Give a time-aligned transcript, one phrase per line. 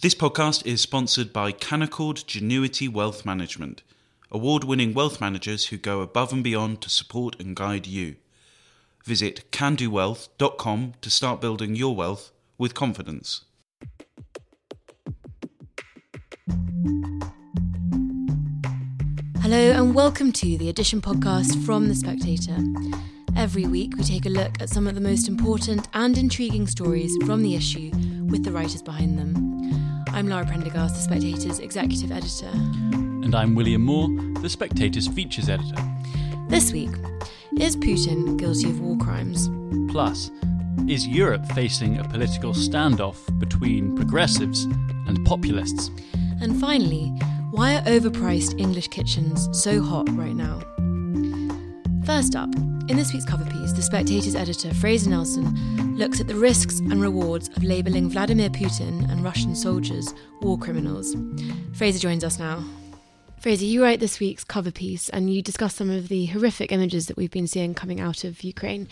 [0.00, 3.82] This podcast is sponsored by Canaccord Genuity Wealth Management,
[4.30, 8.14] award winning wealth managers who go above and beyond to support and guide you.
[9.04, 13.44] Visit candowealth.com to start building your wealth with confidence.
[19.40, 22.56] Hello, and welcome to the Edition podcast from The Spectator.
[23.36, 27.12] Every week, we take a look at some of the most important and intriguing stories
[27.26, 27.90] from the issue
[28.26, 29.47] with the writers behind them.
[30.18, 32.48] I'm Laura Prendergast, The Spectator's executive editor.
[32.48, 34.08] And I'm William Moore,
[34.40, 35.80] The Spectator's features editor.
[36.48, 36.90] This week,
[37.56, 39.48] is Putin guilty of war crimes?
[39.92, 40.32] Plus,
[40.88, 44.64] is Europe facing a political standoff between progressives
[45.06, 45.92] and populists?
[46.40, 47.10] And finally,
[47.52, 50.58] why are overpriced English kitchens so hot right now?
[52.04, 52.52] First up,
[52.88, 57.00] in this week's cover piece, The Spectator's editor Fraser Nelson looks at the risks and
[57.00, 61.14] rewards of labelling Vladimir Putin and Russian soldiers war criminals.
[61.74, 62.64] Fraser joins us now.
[63.40, 67.06] Fraser, you write this week's cover piece and you discuss some of the horrific images
[67.06, 68.88] that we've been seeing coming out of Ukraine.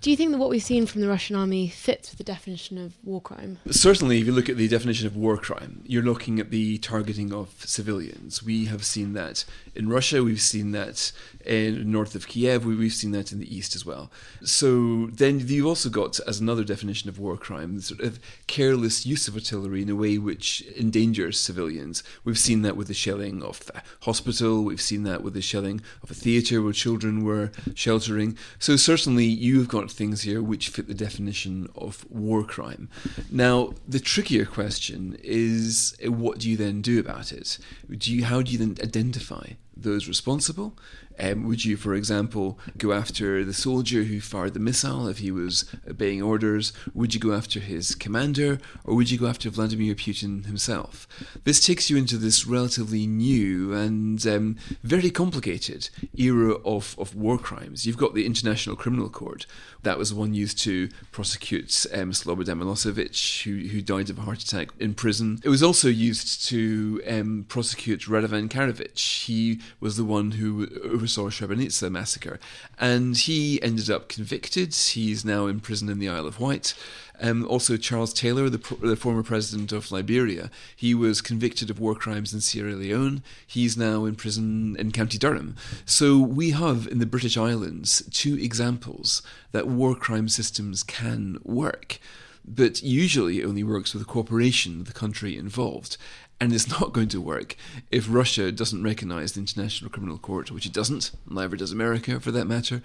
[0.00, 2.78] Do you think that what we've seen from the Russian army fits with the definition
[2.78, 3.58] of war crime?
[3.68, 7.32] Certainly, if you look at the definition of war crime, you're looking at the targeting
[7.32, 8.40] of civilians.
[8.40, 11.10] We have seen that in Russia, we've seen that
[11.44, 14.12] in north of Kiev, we've seen that in the east as well.
[14.44, 19.04] So then you've also got, as another definition of war crime, the sort of careless
[19.04, 22.04] use of artillery in a way which endangers civilians.
[22.22, 25.80] We've seen that with the shelling of a hospital, we've seen that with the shelling
[26.02, 28.36] of a theatre where children were sheltering.
[28.58, 32.88] So certainly you've got things here which fit the definition of war crime.
[33.30, 37.58] Now, the trickier question is uh, what do you then do about it?
[37.90, 40.76] Do you, how do you then identify those responsible?
[41.20, 45.30] Um, would you, for example, go after the soldier who fired the missile if he
[45.30, 46.72] was obeying orders?
[46.94, 48.60] Would you go after his commander?
[48.84, 51.08] Or would you go after Vladimir Putin himself?
[51.44, 57.38] This takes you into this relatively new and um, very complicated era of, of war
[57.38, 57.86] crimes.
[57.86, 59.46] You've got the International Criminal Court.
[59.82, 64.42] That was one used to prosecute um, Slobodan Milosevic, who, who died of a heart
[64.42, 65.40] attack in prison.
[65.44, 68.98] It was also used to um, prosecute Radovan Karadzic.
[69.26, 72.40] He was the one who oversaw Srebrenica massacre,
[72.78, 74.74] and he ended up convicted.
[74.74, 76.74] He's now in prison in the Isle of Wight.
[77.20, 81.94] Um, also, Charles Taylor, the, the, former president of Liberia, he was convicted of war
[81.94, 83.22] crimes in Sierra Leone.
[83.46, 85.56] He's now in prison in County Durham.
[85.84, 91.98] So we have in the British Islands two examples that war crime systems can work.
[92.44, 95.96] But usually it only works with the cooperation of the country involved.
[96.40, 97.56] And it's not going to work
[97.90, 102.30] if Russia doesn't recognize the International Criminal Court, which it doesn't, neither does America for
[102.30, 102.80] that matter.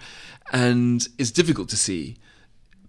[0.52, 2.16] And it's difficult to see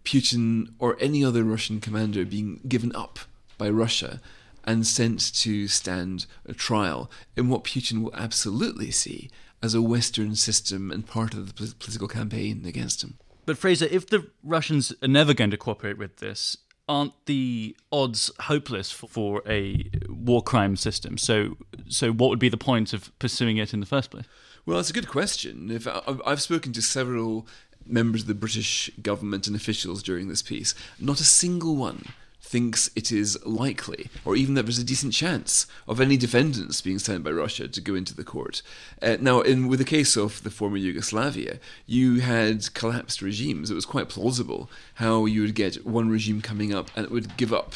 [0.06, 3.20] Putin or any other Russian commander being given up
[3.58, 4.22] by Russia
[4.64, 9.30] and sent to stand a trial in what Putin will absolutely see
[9.62, 13.18] as a Western system and part of the political campaign against him.
[13.46, 16.58] But Fraser, if the Russians are never going to cooperate with this,
[16.88, 21.18] aren't the odds hopeless for, a war crime system?
[21.18, 21.58] So,
[21.88, 24.26] so what would be the point of pursuing it in the first place?
[24.66, 25.70] Well, that's a good question.
[25.70, 25.88] If
[26.26, 27.48] I've spoken to several
[27.85, 32.13] members of the British government and officials during this piece, not a single one
[32.46, 37.00] thinks it is likely, or even that there's a decent chance of any defendants being
[37.00, 38.62] sent by Russia to go into the court.
[39.01, 43.72] Uh, now, in with the case of the former Yugoslavia, you had collapsed regimes.
[43.72, 47.35] It was quite plausible how you would get one regime coming up and it would
[47.35, 47.73] give up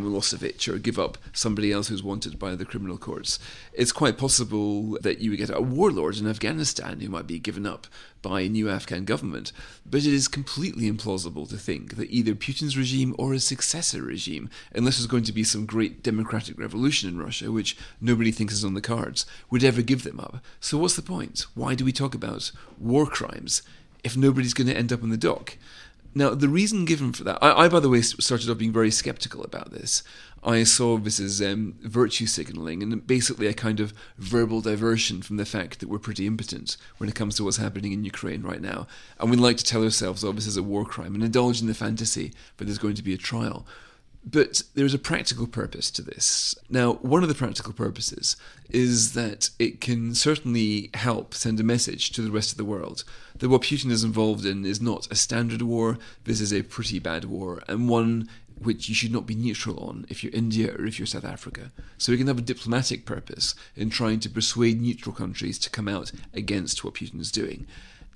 [0.00, 3.38] Milosevic or give up somebody else who's wanted by the criminal courts.
[3.72, 7.66] It's quite possible that you would get a warlord in Afghanistan who might be given
[7.66, 7.86] up
[8.22, 9.52] by a new Afghan government.
[9.84, 14.48] But it is completely implausible to think that either Putin's regime or a successor regime,
[14.74, 18.64] unless there's going to be some great democratic revolution in Russia, which nobody thinks is
[18.64, 20.38] on the cards, would ever give them up.
[20.60, 21.46] So what's the point?
[21.54, 23.62] Why do we talk about war crimes
[24.04, 25.56] if nobody's going to end up in the dock?
[26.14, 28.90] Now, the reason given for that, I, I, by the way, started off being very
[28.90, 30.02] skeptical about this.
[30.44, 35.36] I saw this as um, virtue signaling and basically a kind of verbal diversion from
[35.36, 38.60] the fact that we're pretty impotent when it comes to what's happening in Ukraine right
[38.60, 38.86] now.
[39.20, 41.68] And we like to tell ourselves, oh, this is a war crime, and indulge in
[41.68, 43.64] the fantasy that there's going to be a trial.
[44.24, 46.54] But there's a practical purpose to this.
[46.70, 48.36] Now, one of the practical purposes
[48.70, 53.02] is that it can certainly help send a message to the rest of the world
[53.38, 57.00] that what Putin is involved in is not a standard war, this is a pretty
[57.00, 60.86] bad war, and one which you should not be neutral on if you're India or
[60.86, 61.72] if you're South Africa.
[61.98, 65.88] So we can have a diplomatic purpose in trying to persuade neutral countries to come
[65.88, 67.66] out against what Putin is doing.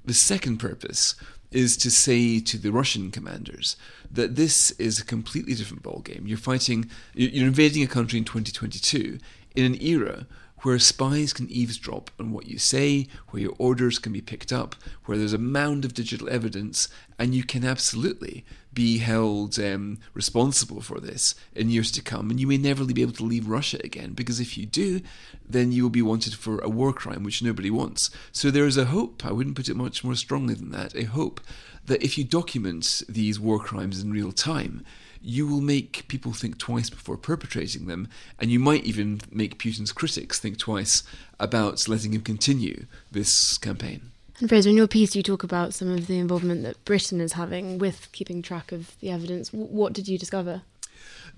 [0.04, 1.16] The second purpose
[1.50, 3.76] is to say to the Russian commanders
[4.10, 6.26] that this is a completely different ballgame.
[6.26, 9.18] You're fighting, you're invading a country in 2022
[9.54, 10.26] in an era
[10.62, 14.74] where spies can eavesdrop on what you say, where your orders can be picked up,
[15.04, 16.88] where there's a mound of digital evidence,
[17.18, 22.30] and you can absolutely be held um, responsible for this in years to come.
[22.30, 25.00] And you may never be able to leave Russia again, because if you do,
[25.48, 28.10] then you will be wanted for a war crime, which nobody wants.
[28.32, 31.04] So there is a hope, I wouldn't put it much more strongly than that, a
[31.04, 31.40] hope
[31.86, 34.84] that if you document these war crimes in real time,
[35.20, 38.08] you will make people think twice before perpetrating them,
[38.38, 41.02] and you might even make Putin's critics think twice
[41.38, 44.10] about letting him continue this campaign.
[44.38, 47.32] And Fraser, in your piece, you talk about some of the involvement that Britain is
[47.32, 49.50] having with keeping track of the evidence.
[49.50, 50.60] What did you discover?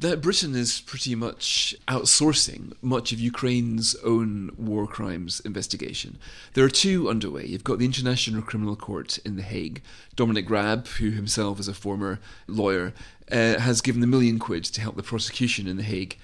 [0.01, 6.19] That Britain is pretty much outsourcing much of Ukraine's own war crimes investigation.
[6.55, 7.47] There are two underway.
[7.47, 9.83] You've got the International Criminal Court in The Hague.
[10.15, 12.95] Dominic Raab, who himself is a former lawyer,
[13.33, 16.17] uh, has given a million quid to help the prosecution in The Hague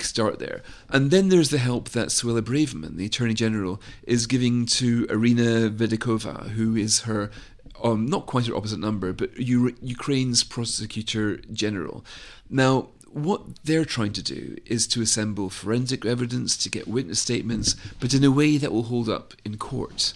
[0.00, 0.62] start there.
[0.88, 5.70] And then there's the help that Suella Braverman, the Attorney General, is giving to Irina
[5.70, 7.30] Venediktova, who is her
[7.82, 12.04] um, not quite her opposite number, but U- Ukraine's prosecutor general.
[12.48, 17.74] Now, what they're trying to do is to assemble forensic evidence to get witness statements,
[17.98, 20.12] but in a way that will hold up in court.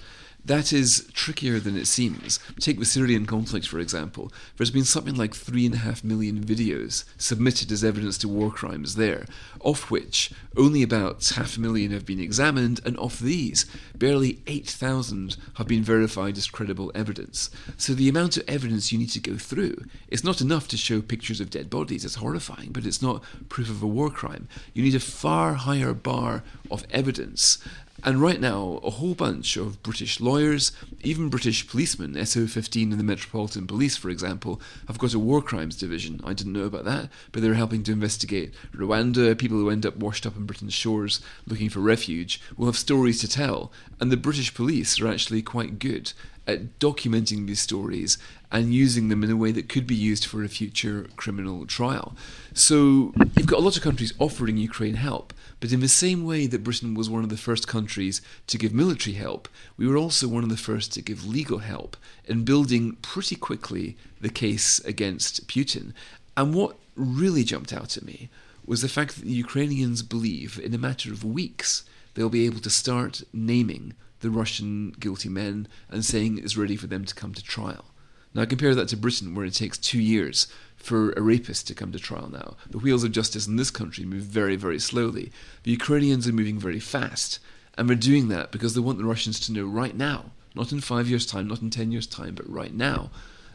[0.46, 2.38] That is trickier than it seems.
[2.60, 4.30] Take the Syrian conflict, for example.
[4.56, 8.50] There's been something like three and a half million videos submitted as evidence to war
[8.50, 9.24] crimes there,
[9.62, 13.64] of which only about half a million have been examined, and of these,
[13.96, 17.48] barely 8,000 have been verified as credible evidence.
[17.78, 19.76] So the amount of evidence you need to go through
[20.08, 22.04] is not enough to show pictures of dead bodies.
[22.04, 24.48] It's horrifying, but it's not proof of a war crime.
[24.74, 27.58] You need a far higher bar of evidence
[28.04, 30.72] and right now, a whole bunch of British lawyers,
[31.02, 35.76] even British policemen, SO15 in the Metropolitan Police, for example, have got a war crimes
[35.76, 36.20] division.
[36.22, 39.96] I didn't know about that, but they're helping to investigate Rwanda, people who end up
[39.96, 43.72] washed up on Britain's shores looking for refuge, will have stories to tell.
[43.98, 46.12] And the British police are actually quite good
[46.46, 48.18] at documenting these stories
[48.52, 52.14] and using them in a way that could be used for a future criminal trial.
[52.52, 55.32] So you've got a lot of countries offering Ukraine help.
[55.60, 58.74] But in the same way that Britain was one of the first countries to give
[58.74, 61.96] military help, we were also one of the first to give legal help
[62.26, 65.92] in building pretty quickly the case against Putin.
[66.36, 68.28] And what really jumped out at me
[68.66, 72.60] was the fact that the Ukrainians believe in a matter of weeks they'll be able
[72.60, 73.94] to start naming
[74.24, 77.84] the Russian guilty men and saying it's ready for them to come to trial.
[78.32, 81.92] Now compare that to Britain, where it takes two years for a rapist to come
[81.92, 82.56] to trial now.
[82.70, 85.30] The wheels of justice in this country move very, very slowly.
[85.64, 87.38] The Ukrainians are moving very fast,
[87.76, 90.80] and they're doing that because they want the Russians to know right now, not in
[90.80, 93.10] five years' time, not in ten years' time, but right now,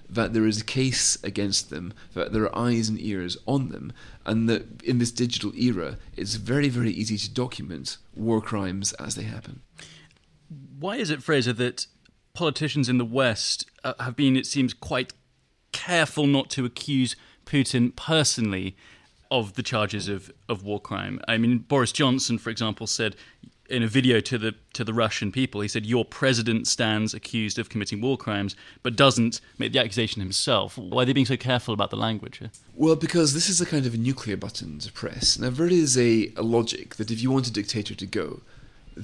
[0.07, 3.91] that there is a case against them, that there are eyes and ears on them,
[4.23, 9.15] and that in this digital era, it's very, very easy to document war crimes as
[9.15, 9.61] they happen.
[10.79, 11.87] Why is it, Fraser, that
[12.33, 15.13] politicians in the West uh, have been, it seems, quite
[15.71, 17.15] careful not to accuse
[17.45, 18.75] Putin personally
[19.31, 21.19] of the charges of, of war crime.
[21.27, 23.15] I mean, Boris Johnson, for example, said
[23.69, 27.59] in a video to the to the Russian people, he said, "Your president stands accused
[27.59, 31.37] of committing war crimes, but doesn't make the accusation himself." Why are they being so
[31.37, 32.41] careful about the language?
[32.73, 35.37] Well, because this is a kind of a nuclear button to press.
[35.37, 38.41] Now, there is a, a logic that if you want a dictator to go,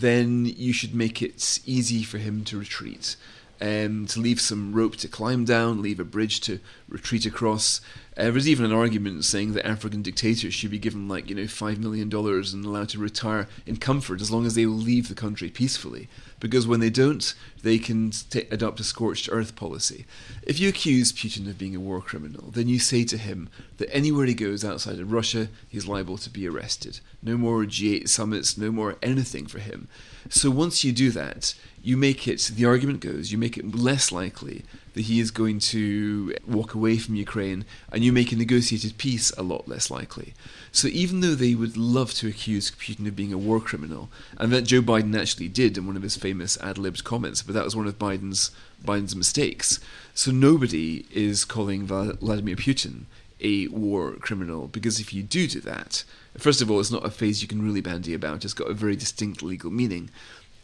[0.02, 3.16] then you should make it easy for him to retreat
[3.62, 6.60] um, to leave some rope to climb down, leave a bridge to
[6.90, 7.82] retreat across.
[8.18, 11.44] Uh, there's even an argument saying that African dictators should be given, like, you know,
[11.44, 15.50] $5 million and allowed to retire in comfort as long as they leave the country
[15.50, 16.08] peacefully.
[16.46, 17.34] Because when they don't,
[17.64, 20.06] they can t- adopt a scorched earth policy.
[20.44, 23.92] If you accuse Putin of being a war criminal, then you say to him that
[23.92, 27.00] anywhere he goes outside of Russia, he's liable to be arrested.
[27.24, 29.88] No more G8 summits, no more anything for him.
[30.30, 34.12] So once you do that, you make it, the argument goes, you make it less
[34.12, 38.98] likely that he is going to walk away from Ukraine, and you make a negotiated
[38.98, 40.34] peace a lot less likely.
[40.72, 44.52] So even though they would love to accuse Putin of being a war criminal, and
[44.54, 47.76] that Joe Biden actually did in one of his famous ad-libbed comments, but that was
[47.76, 48.52] one of Biden's
[48.84, 49.80] Biden's mistakes.
[50.14, 53.04] So nobody is calling Vladimir Putin
[53.42, 56.04] a war criminal because if you do do that,
[56.38, 58.46] first of all, it's not a phrase you can really bandy about.
[58.46, 60.10] It's got a very distinct legal meaning.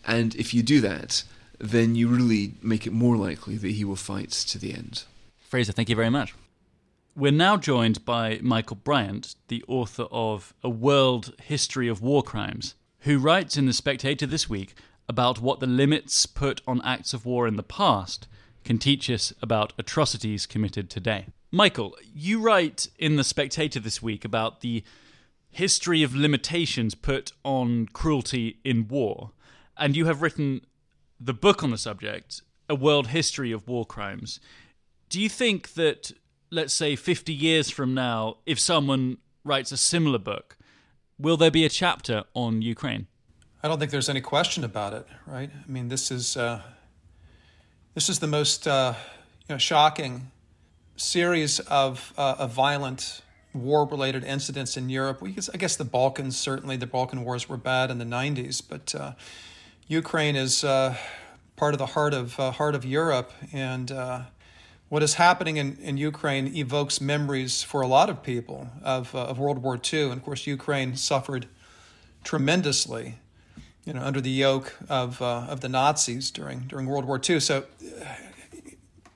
[0.05, 1.23] And if you do that,
[1.61, 5.03] then you really make it more likely that he will fight to the end.
[5.37, 6.33] Fraser, thank you very much.
[7.15, 12.75] We're now joined by Michael Bryant, the author of A World History of War Crimes,
[12.99, 14.73] who writes in The Spectator this week
[15.09, 18.27] about what the limits put on acts of war in the past
[18.63, 21.25] can teach us about atrocities committed today.
[21.51, 24.83] Michael, you write in The Spectator this week about the
[25.49, 29.31] history of limitations put on cruelty in war,
[29.77, 30.61] and you have written
[31.23, 34.39] the book on the subject, A World History of War Crimes.
[35.09, 36.11] Do you think that,
[36.49, 40.57] let's say, 50 years from now, if someone writes a similar book,
[41.19, 43.07] will there be a chapter on Ukraine?
[43.61, 45.51] I don't think there's any question about it, right?
[45.53, 46.61] I mean, this is uh,
[47.93, 48.95] this is the most uh,
[49.47, 50.31] you know, shocking
[50.95, 53.21] series of, uh, of violent
[53.53, 55.21] war-related incidents in Europe.
[55.21, 58.95] We, I guess the Balkans certainly the Balkan wars were bad in the 90s, but
[58.95, 59.11] uh,
[59.91, 60.95] Ukraine is uh,
[61.57, 63.91] part of the heart of uh, heart of Europe, and
[64.87, 69.37] what is happening in, in Ukraine evokes memories for a lot of people of, of
[69.37, 70.03] World War II.
[70.03, 71.47] And of course, Ukraine suffered
[72.23, 73.15] tremendously
[73.83, 77.41] you know, under the yoke of uh, of the Nazis during during World War II.
[77.41, 77.65] So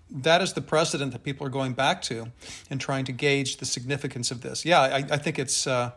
[0.09, 2.27] that is the precedent that people are going back to
[2.69, 4.65] and trying to gauge the significance of this.
[4.65, 5.91] Yeah, I, I think it's uh,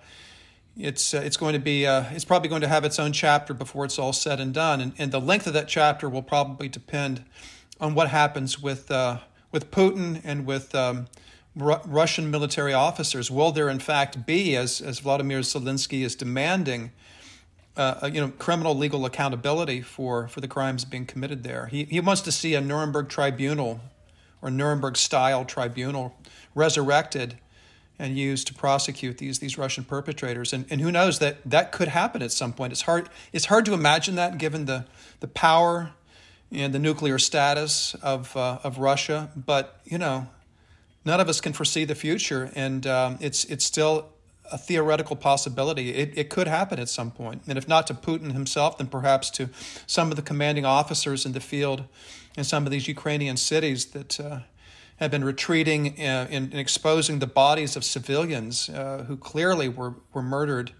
[0.78, 3.52] it's uh, it's going to be uh, it's probably going to have its own chapter
[3.52, 6.68] before it's all said and done, and, and the length of that chapter will probably
[6.68, 7.24] depend
[7.80, 9.18] on what happens with uh,
[9.52, 11.06] with Putin and with um,
[11.56, 13.30] Russian military officers.
[13.30, 16.92] Will there in fact be, as as Vladimir Zelensky is demanding?
[17.78, 21.66] uh, you know, criminal legal accountability for, for the crimes being committed there.
[21.66, 23.80] He, he wants to see a Nuremberg tribunal
[24.42, 26.16] or Nuremberg style tribunal
[26.56, 27.38] resurrected
[27.98, 30.52] and used to prosecute these these Russian perpetrators.
[30.52, 32.72] And, and who knows that that could happen at some point.
[32.72, 34.86] It's hard it's hard to imagine that given the
[35.20, 35.92] the power
[36.50, 39.30] and the nuclear status of uh, of Russia.
[39.36, 40.28] But you know,
[41.04, 44.10] none of us can foresee the future, and um, it's it's still
[44.50, 45.94] a theoretical possibility.
[45.94, 47.42] It, it could happen at some point.
[47.46, 49.50] And if not to Putin himself, then perhaps to
[49.86, 51.84] some of the commanding officers in the field
[52.36, 54.40] in some of these Ukrainian cities that uh,
[54.98, 60.22] have been retreating uh, and, exposing the bodies of civilians uh, who clearly were, were
[60.22, 60.72] murdered.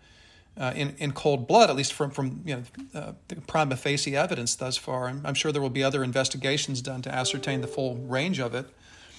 [0.56, 4.16] Uh, in, in cold blood, at least from, from you know, uh, the prima facie
[4.16, 5.06] evidence thus far.
[5.06, 8.56] I'm, I'm sure there will be other investigations done to ascertain the full range of
[8.56, 8.66] it.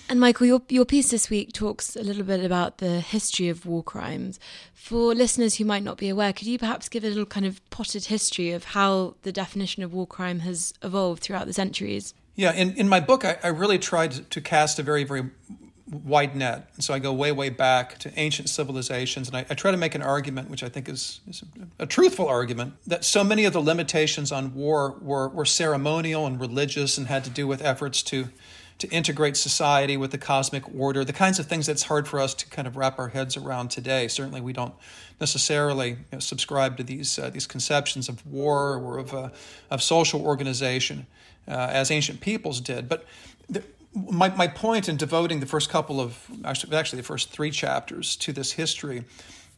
[0.09, 3.67] And Michael, your, your piece this week talks a little bit about the history of
[3.67, 4.39] war crimes.
[4.73, 7.61] For listeners who might not be aware, could you perhaps give a little kind of
[7.69, 12.15] potted history of how the definition of war crime has evolved throughout the centuries?
[12.39, 15.29] Yeah, in, in my book, I, I really tried to cast a very, very
[15.91, 16.69] wide net.
[16.79, 19.93] So I go way, way back to ancient civilizations, and I, I try to make
[19.93, 21.43] an argument, which I think is, is
[21.79, 26.39] a, truthful argument, that so many of the limitations on war were, were ceremonial and
[26.39, 28.29] religious and had to do with efforts to
[28.77, 32.33] to integrate society with the cosmic order, the kinds of things that's hard for us
[32.33, 34.07] to kind of wrap our heads around today.
[34.07, 34.73] Certainly, we don't
[35.19, 39.29] necessarily you know, subscribe to these uh, these conceptions of war or of uh,
[39.69, 41.05] of social organization
[41.49, 42.87] Uh, as ancient peoples did.
[42.87, 43.05] But
[43.49, 43.63] the,
[43.93, 48.15] my my point in devoting the first couple of actually actually the first three chapters
[48.17, 49.03] to this history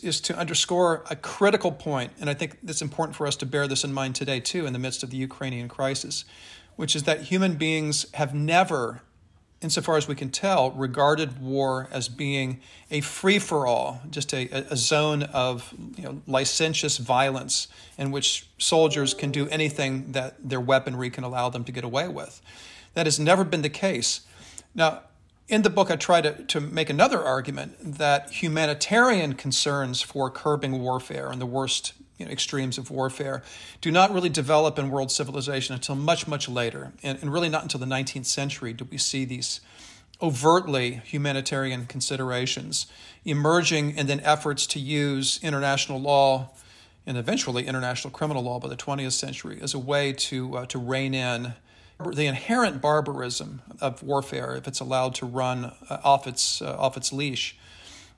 [0.01, 3.67] is to underscore a critical point, and I think it's important for us to bear
[3.67, 6.23] this in mind today too, in the midst of the Ukrainian crisis,
[6.77, 9.01] which is that human beings have never
[9.61, 14.47] insofar as we can tell, regarded war as being a free for all, just a,
[14.71, 20.59] a zone of you know, licentious violence in which soldiers can do anything that their
[20.59, 22.41] weaponry can allow them to get away with.
[22.95, 24.21] That has never been the case.
[24.73, 25.01] Now,
[25.47, 30.79] in the book, I try to, to make another argument that humanitarian concerns for curbing
[30.79, 33.43] warfare and the worst you know, extremes of warfare
[33.81, 36.93] do not really develop in world civilization until much, much later.
[37.03, 39.59] And, and really not until the 19th century do we see these
[40.21, 42.85] overtly humanitarian considerations
[43.25, 46.51] emerging and then efforts to use international law
[47.07, 50.77] and eventually international criminal law by the 20th century as a way to, uh, to
[50.77, 51.53] rein in
[52.13, 56.97] the inherent barbarism of warfare if it's allowed to run uh, off, its, uh, off
[56.97, 57.57] its leash.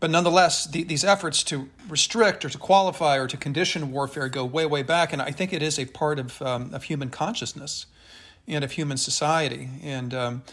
[0.04, 4.44] But nonetheless, the, these efforts to restrict or to qualify or to condition warfare go
[4.44, 5.14] way, way back.
[5.14, 7.86] And I think it is a part of, um, of human consciousness
[8.46, 9.70] and of human society.
[9.82, 10.44] And um,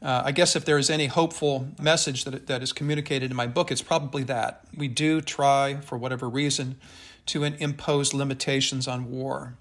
[0.00, 3.48] uh, I guess if there is any hopeful message that, that is communicated in my
[3.48, 4.64] book, it's probably that.
[4.76, 6.78] We do try, for whatever reason,
[7.26, 9.54] to impose limitations on war.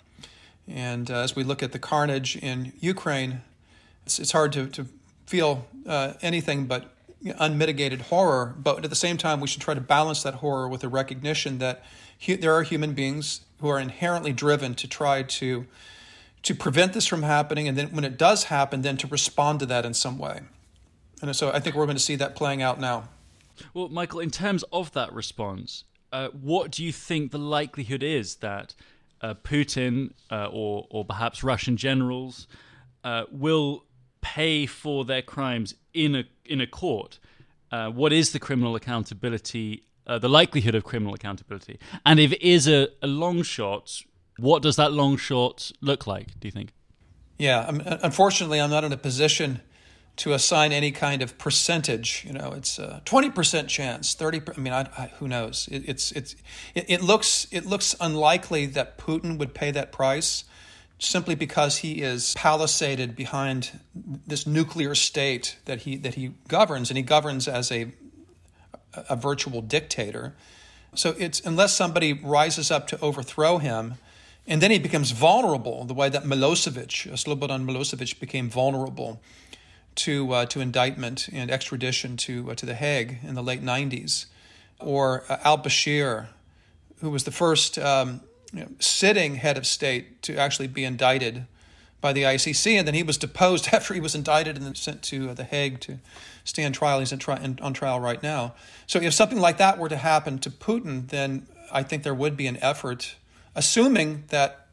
[0.68, 3.42] And uh, as we look at the carnage in Ukraine,
[4.06, 4.86] it's, it's hard to, to
[5.26, 6.94] feel uh, anything but
[7.26, 10.84] unmitigated horror, but at the same time, we should try to balance that horror with
[10.84, 11.84] a recognition that
[12.26, 15.66] there are human beings who are inherently driven to try to
[16.42, 19.66] to prevent this from happening, and then when it does happen, then to respond to
[19.66, 20.40] that in some way.
[21.22, 23.10] And so, I think we're going to see that playing out now.
[23.74, 25.84] Well, Michael, in terms of that response,
[26.14, 28.74] uh, what do you think the likelihood is that
[29.22, 32.48] uh, Putin uh, or or perhaps Russian generals
[33.04, 33.84] uh, will
[34.22, 37.20] pay for their crimes in a in a court,
[37.72, 42.42] uh, what is the criminal accountability, uh, the likelihood of criminal accountability, and if it
[42.42, 44.02] is a, a long shot,
[44.38, 46.40] what does that long shot look like?
[46.40, 46.74] Do you think?
[47.38, 49.62] Yeah, I'm, unfortunately, I'm not in a position
[50.18, 52.26] to assign any kind of percentage.
[52.28, 54.42] You know, it's a twenty percent chance, thirty.
[54.56, 55.70] I mean, I, I, who knows?
[55.72, 56.36] It, it's it's
[56.76, 60.44] it, it, looks it looks unlikely that Putin would pay that price,
[61.00, 66.98] simply because he is palisaded behind this nuclear state that he that he governs, and
[66.98, 67.92] he governs as a
[68.94, 70.36] a virtual dictator.
[70.96, 73.96] So it's unless somebody rises up to overthrow him.
[74.48, 79.22] And then he becomes vulnerable, the way that Milosevic, Slobodan Milosevic, became vulnerable
[79.96, 84.26] to uh, to indictment and extradition to uh, to the Hague in the late 90s,
[84.80, 86.28] or uh, Al Bashir,
[87.00, 88.22] who was the first um,
[88.54, 91.46] you know, sitting head of state to actually be indicted
[92.02, 95.02] by the ICC, and then he was deposed after he was indicted and then sent
[95.04, 96.00] to uh, the Hague to
[96.44, 97.00] stand trial.
[97.00, 98.56] He's tri- on trial right now.
[98.88, 102.38] So if something like that were to happen to Putin, then I think there would
[102.38, 103.16] be an effort,
[103.56, 104.68] assuming that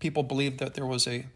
[0.00, 1.26] people believe that there was a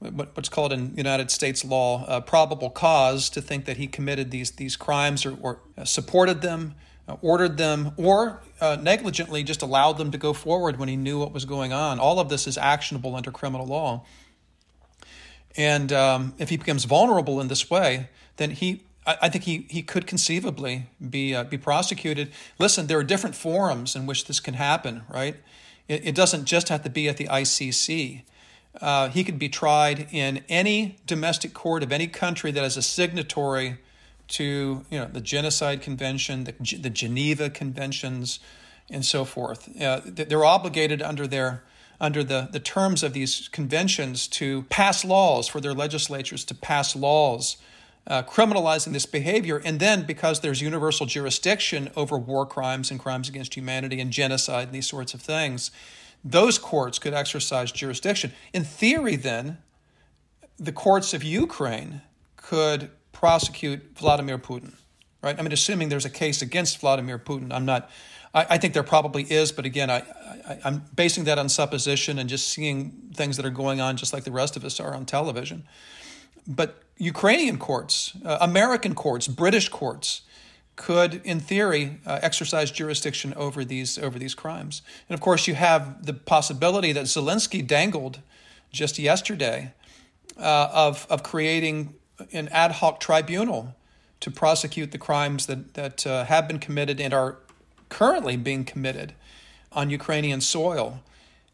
[0.00, 4.76] what's called in United States law probable cause to think that he committed these these
[4.76, 6.74] crimes or, or uh, supported them,
[7.20, 11.32] ordered them, or uh, negligently just allowed them to go forward when he knew what
[11.32, 11.98] was going on.
[11.98, 14.04] All of this is actionable under criminal law.
[15.56, 19.66] And um, if he becomes vulnerable in this way, then he I, I think he,
[19.70, 22.32] he could conceivably be uh, be prosecuted.
[22.58, 25.36] Listen, there are different forums in which this can happen, right?
[25.88, 28.22] It, it doesn't just have to be at the ICC.
[28.80, 32.82] Uh, he could be tried in any domestic court of any country that is a
[32.82, 33.78] signatory
[34.28, 38.40] to you know the Genocide Convention, the, the Geneva Conventions,
[38.90, 39.80] and so forth.
[39.80, 41.62] Uh, they're obligated under their
[42.00, 46.94] under the, the terms of these conventions to pass laws for their legislatures to pass
[46.94, 47.56] laws
[48.06, 49.60] uh, criminalizing this behavior.
[49.64, 54.68] And then, because there's universal jurisdiction over war crimes and crimes against humanity and genocide
[54.68, 55.70] and these sorts of things,
[56.24, 58.32] those courts could exercise jurisdiction.
[58.52, 59.58] In theory, then,
[60.58, 62.02] the courts of Ukraine
[62.36, 64.74] could prosecute Vladimir Putin,
[65.22, 65.38] right?
[65.38, 67.50] I mean, assuming there's a case against Vladimir Putin.
[67.50, 67.88] I'm not,
[68.34, 70.02] I, I think there probably is, but again, I,
[70.46, 74.12] I, I'm basing that on supposition and just seeing things that are going on just
[74.12, 75.64] like the rest of us are on television.
[76.46, 80.20] But Ukrainian courts, uh, American courts, British courts,
[80.76, 84.82] could, in theory, uh, exercise jurisdiction over these over these crimes.
[85.08, 88.20] And of course, you have the possibility that Zelensky dangled
[88.70, 89.72] just yesterday
[90.38, 91.94] uh, of of creating
[92.32, 93.74] an ad hoc tribunal
[94.20, 97.36] to prosecute the crimes that that uh, have been committed and are
[97.88, 99.14] currently being committed
[99.72, 101.00] on Ukrainian soil.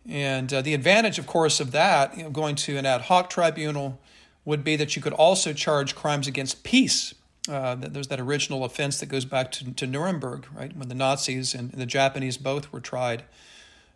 [0.08, 3.30] And uh, the advantage, of course, of that, you know, going to an ad hoc
[3.30, 4.00] tribunal,
[4.44, 7.14] would be that you could also charge crimes against peace
[7.48, 10.76] uh, there's that original offense that goes back to, to Nuremberg, right?
[10.76, 13.24] When the Nazis and, and the Japanese both were tried.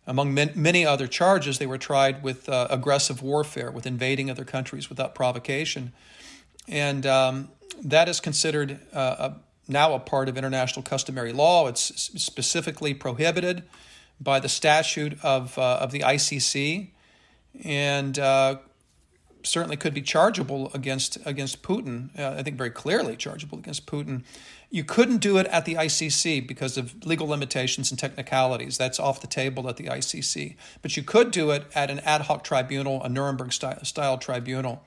[0.05, 4.89] Among many other charges, they were tried with uh, aggressive warfare, with invading other countries
[4.89, 5.91] without provocation.
[6.67, 7.49] And um,
[7.83, 9.35] that is considered uh, a,
[9.67, 11.67] now a part of international customary law.
[11.67, 11.81] It's
[12.21, 13.63] specifically prohibited
[14.19, 16.89] by the statute of, uh, of the ICC.
[17.63, 18.57] And uh,
[19.47, 22.17] certainly could be chargeable against against Putin.
[22.17, 24.23] Uh, I think very clearly chargeable against Putin.
[24.69, 28.77] You couldn't do it at the ICC because of legal limitations and technicalities.
[28.77, 30.55] That's off the table at the ICC.
[30.81, 34.83] But you could do it at an ad hoc tribunal, a Nuremberg style, style tribunal,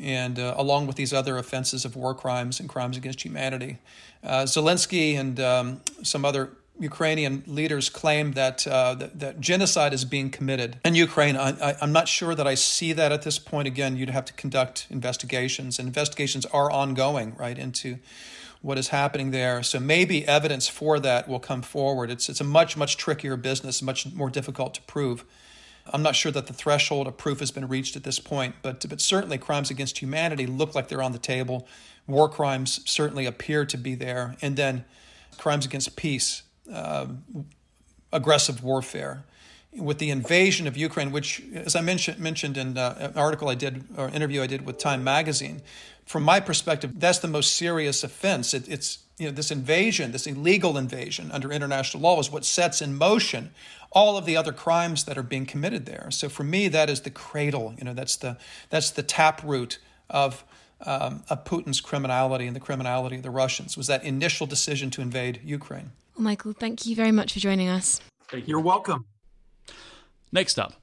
[0.00, 3.78] and uh, along with these other offenses of war crimes and crimes against humanity.
[4.22, 10.06] Uh, Zelensky and um, some other Ukrainian leaders claim that, uh, that, that genocide is
[10.06, 11.36] being committed in Ukraine.
[11.36, 13.68] I, am not sure that I see that at this point.
[13.68, 17.98] Again, you'd have to conduct investigations, and investigations are ongoing, right, into
[18.62, 19.62] what is happening there.
[19.62, 22.10] So maybe evidence for that will come forward.
[22.10, 25.24] It's it's a much much trickier business, much more difficult to prove.
[25.92, 28.86] I'm not sure that the threshold of proof has been reached at this point, but
[28.88, 31.66] but certainly crimes against humanity look like they're on the table.
[32.06, 34.84] War crimes certainly appear to be there, and then
[35.38, 37.06] crimes against peace uh,
[38.12, 39.24] aggressive warfare.
[39.72, 43.54] With the invasion of Ukraine, which, as I mentioned, mentioned in uh, an article I
[43.54, 45.62] did or interview I did with Time Magazine,
[46.06, 48.52] from my perspective, that's the most serious offense.
[48.52, 52.82] It, it's you know this invasion, this illegal invasion under international law, is what sets
[52.82, 53.50] in motion
[53.92, 56.10] all of the other crimes that are being committed there.
[56.10, 57.74] So for me, that is the cradle.
[57.78, 58.36] You know, that's the
[58.68, 60.44] that's the taproot of
[60.86, 63.76] um, of Putin's criminality and the criminality of the Russians.
[63.76, 65.90] Was that initial decision to invade Ukraine?
[66.14, 68.00] Well, Michael, thank you very much for joining us.
[68.32, 69.04] You're welcome.
[70.32, 70.74] Next up,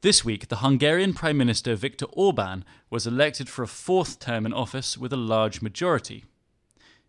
[0.00, 4.52] This week, the Hungarian Prime Minister Viktor Orban was elected for a fourth term in
[4.52, 6.24] office with a large majority.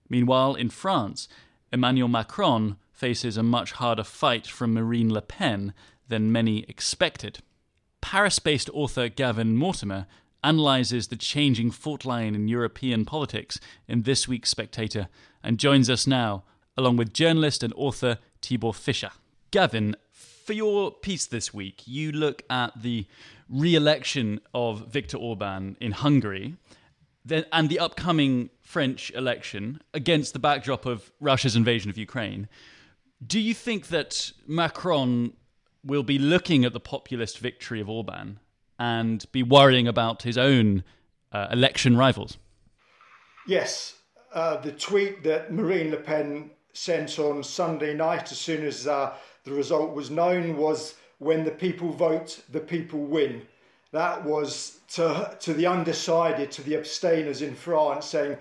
[0.09, 1.27] Meanwhile, in France,
[1.71, 5.73] Emmanuel Macron faces a much harder fight from Marine Le Pen
[6.09, 7.39] than many expected.
[8.01, 10.05] Paris based author Gavin Mortimer
[10.43, 15.07] analyses the changing fault line in European politics in this week's Spectator
[15.41, 16.43] and joins us now,
[16.77, 19.11] along with journalist and author Tibor Fischer.
[19.51, 23.05] Gavin, for your piece this week, you look at the
[23.49, 26.55] re election of Viktor Orban in Hungary
[27.51, 32.47] and the upcoming French election against the backdrop of Russia's invasion of Ukraine.
[33.25, 35.33] Do you think that Macron
[35.83, 38.39] will be looking at the populist victory of Orban
[38.77, 40.83] and be worrying about his own
[41.31, 42.37] uh, election rivals?
[43.47, 43.95] Yes.
[44.33, 49.13] Uh, the tweet that Marine Le Pen sent on Sunday night, as soon as uh,
[49.43, 53.41] the result was known, was when the people vote, the people win.
[53.91, 58.37] That was to, to the undecided, to the abstainers in France, saying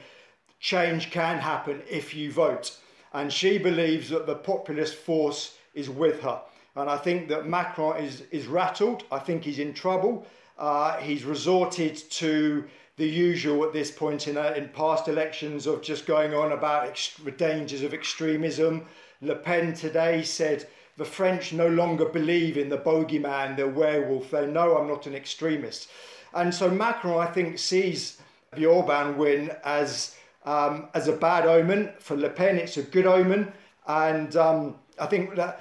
[0.61, 2.77] change can happen if you vote.
[3.13, 6.41] And she believes that the populist force is with her.
[6.77, 9.05] And I think that Macron is, is rattled.
[9.11, 10.27] I think he's in trouble.
[10.59, 12.65] Uh, he's resorted to
[12.97, 17.11] the usual at this point in, uh, in past elections of just going on about
[17.25, 18.85] the dangers of extremism.
[19.21, 20.67] Le Pen today said
[20.97, 24.33] the French no longer believe in the bogeyman, the werewolf.
[24.33, 25.89] They know I'm not an extremist.
[26.35, 28.19] And so Macron, I think, sees
[28.55, 30.17] the Orban win as,
[30.49, 31.93] um, as a bad omen.
[31.99, 33.53] For Le Pen, it's a good omen.
[33.87, 35.61] And um, I think that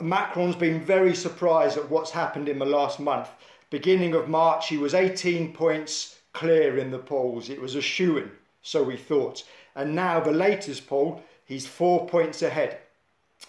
[0.00, 3.28] Macron's been very surprised at what's happened in the last month.
[3.70, 7.50] Beginning of March, he was 18 points clear in the polls.
[7.50, 8.30] It was a shoe in,
[8.62, 9.42] so we thought.
[9.74, 12.78] And now, the latest poll, he's four points ahead.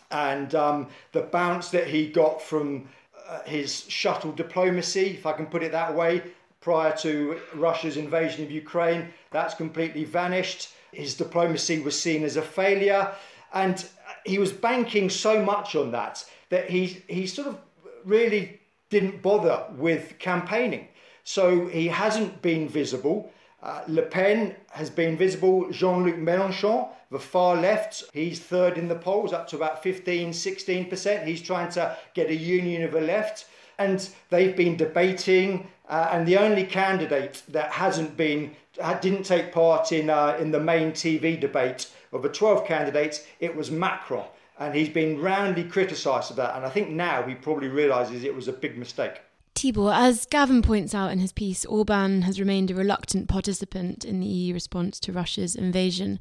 [0.09, 2.89] And um, the bounce that he got from
[3.27, 6.23] uh, his shuttle diplomacy, if I can put it that way,
[6.61, 10.69] prior to Russia's invasion of Ukraine, that's completely vanished.
[10.91, 13.11] His diplomacy was seen as a failure.
[13.53, 13.83] And
[14.25, 17.57] he was banking so much on that that he he sort of
[18.03, 20.87] really didn't bother with campaigning.
[21.23, 23.31] So he hasn't been visible.
[23.61, 25.69] Uh, Le Pen has been visible.
[25.69, 30.29] Jean Luc Mélenchon, the far left, he's third in the polls, up to about 15,
[30.29, 31.25] 16%.
[31.25, 33.45] He's trying to get a union of the left.
[33.79, 35.67] And they've been debating.
[35.87, 38.55] Uh, and the only candidate that hasn't been,
[39.01, 43.55] didn't take part in, uh, in the main TV debate of the 12 candidates, it
[43.55, 44.25] was Macron.
[44.59, 46.55] And he's been roundly criticised for that.
[46.55, 49.21] And I think now he probably realises it was a big mistake.
[49.59, 54.21] Tibor, as Gavin points out in his piece, Orban has remained a reluctant participant in
[54.21, 56.17] the EU response to Russia's invasion.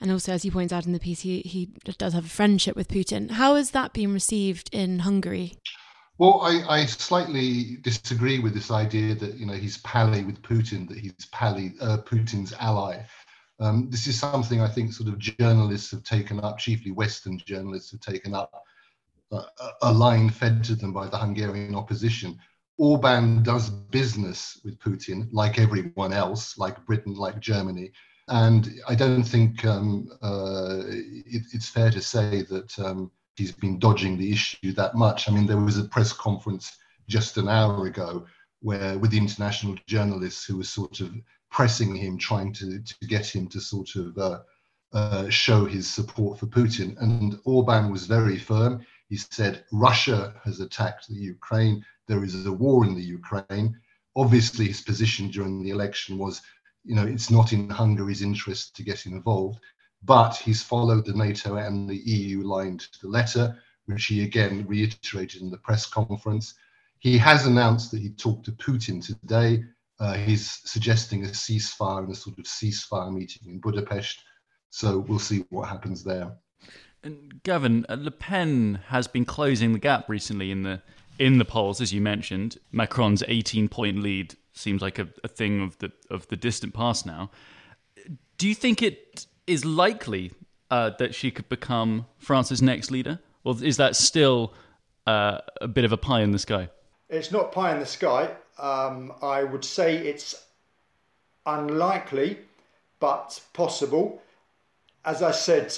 [0.00, 1.66] And also, as he points out in the piece, he, he
[1.98, 3.32] does have a friendship with Putin.
[3.32, 5.54] How has that been received in Hungary?
[6.20, 10.86] Well, I, I, slightly disagree with this idea that you know he's pally with Putin,
[10.90, 13.06] that he's pally uh, Putin's ally.
[13.58, 17.90] Um, this is something I think sort of journalists have taken up, chiefly Western journalists
[17.92, 18.52] have taken up,
[19.32, 19.44] uh,
[19.80, 22.38] a line fed to them by the Hungarian opposition.
[22.76, 27.92] Orban does business with Putin, like everyone else, like Britain, like Germany.
[28.28, 33.78] And I don't think um, uh, it, it's fair to say that um, he's been
[33.78, 35.26] dodging the issue that much.
[35.26, 36.76] I mean, there was a press conference
[37.08, 38.26] just an hour ago
[38.60, 41.10] where, with the international journalists who were sort of
[41.50, 44.40] pressing him, trying to, to get him to sort of uh,
[44.92, 47.00] uh, show his support for Putin.
[47.00, 48.84] And Orban was very firm.
[49.08, 51.82] He said, Russia has attacked the Ukraine.
[52.08, 53.74] There is a war in the Ukraine.
[54.16, 56.42] Obviously, his position during the election was,
[56.84, 59.60] you know, it's not in Hungary's interest to get involved.
[60.02, 64.64] But he's followed the NATO and the EU line to the letter, which he again
[64.66, 66.54] reiterated in the press conference.
[66.98, 69.64] He has announced that he talked to Putin today
[70.00, 74.24] uh, he's suggesting a ceasefire and a sort of ceasefire meeting in Budapest.
[74.70, 76.32] So we'll see what happens there.
[77.02, 80.82] And Gavin, uh, Le Pen has been closing the gap recently in the
[81.18, 82.56] in the polls, as you mentioned.
[82.72, 87.04] Macron's 18 point lead seems like a, a thing of the of the distant past
[87.04, 87.30] now.
[88.38, 90.32] Do you think it is likely
[90.70, 94.54] uh, that she could become France's next leader, or is that still
[95.06, 96.68] uh, a bit of a pie in the sky?
[97.08, 98.30] It's not pie in the sky.
[98.58, 100.46] Um, I would say it's
[101.46, 102.38] unlikely,
[103.00, 104.22] but possible.
[105.04, 105.74] As I said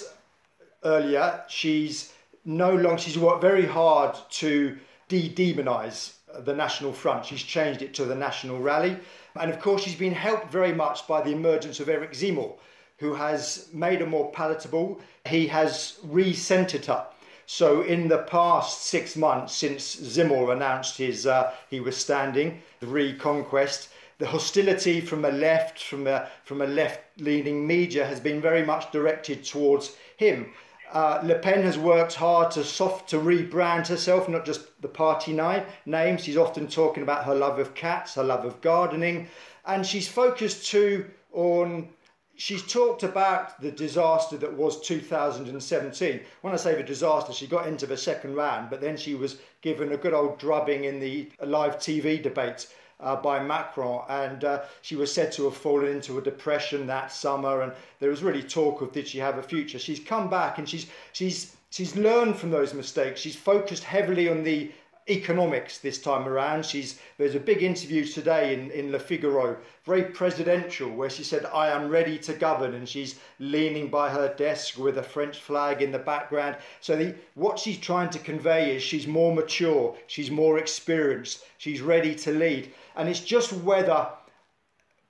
[0.85, 2.13] earlier, she's
[2.45, 4.77] no longer, she's worked very hard to
[5.09, 7.27] de demonize the National Front.
[7.27, 8.97] She's changed it to the National Rally.
[9.37, 12.57] And of course, she's been helped very much by the emergence of Eric Zemmour,
[13.03, 15.01] who has made her more palatable.
[15.27, 17.05] He has re centered her.
[17.47, 22.87] So, in the past six months since Zemmour announced his uh, he was standing the
[22.87, 23.89] reconquest,
[24.19, 28.93] the hostility from a left, from a from a left-leaning media, has been very much
[28.93, 30.53] directed towards him.
[30.93, 35.33] Uh, Le Pen has worked hard to soft to rebrand herself, not just the party
[35.33, 35.65] name.
[35.87, 36.19] name.
[36.19, 39.27] She's often talking about her love of cats, her love of gardening,
[39.67, 41.89] and she's focused too on
[42.37, 46.21] she's talked about the disaster that was 2017.
[46.41, 49.39] When I say the disaster, she got into the second round, but then she was
[49.61, 52.67] given a good old drubbing in the live TV debate
[53.01, 57.13] uh, by Macron, and uh, she was said to have fallen into a depression that
[57.13, 57.63] summer.
[57.63, 59.79] And there was really talk of did she have a future?
[59.79, 63.21] She's come back and she's she's she's learned from those mistakes.
[63.21, 64.71] She's focused heavily on the
[65.09, 66.65] economics this time around.
[66.65, 71.45] She's there's a big interview today in, in Le Figaro, very presidential, where she said,
[71.47, 75.83] I am ready to govern, and she's leaning by her desk with a French flag
[75.83, 76.57] in the background.
[76.81, 81.81] So the what she's trying to convey is she's more mature, she's more experienced, she's
[81.81, 82.73] ready to lead.
[82.97, 84.09] And it's just whether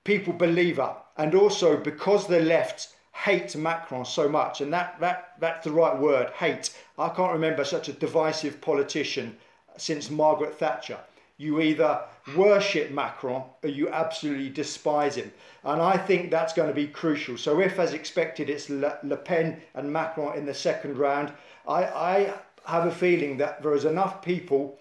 [0.03, 0.95] people believe her.
[1.17, 5.97] And also because the left hate Macron so much, and that, that that's the right
[5.97, 6.75] word, hate.
[6.97, 9.37] I can't remember such a divisive politician
[9.77, 10.99] since Margaret Thatcher.
[11.37, 12.01] You either
[12.35, 15.33] worship Macron or you absolutely despise him.
[15.63, 17.37] And I think that's going to be crucial.
[17.37, 21.33] So, if as expected it's Le, Le Pen and Macron in the second round,
[21.67, 22.33] I, I
[22.65, 24.79] have a feeling that there is enough people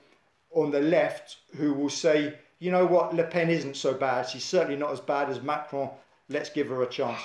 [0.50, 4.28] on the left who will say, you know what, Le Pen isn't so bad.
[4.28, 5.90] She's certainly not as bad as Macron.
[6.28, 7.20] Let's give her a chance.